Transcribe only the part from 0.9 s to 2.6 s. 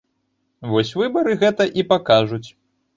выбары гэта і пакажуць.